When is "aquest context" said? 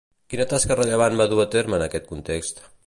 1.91-2.67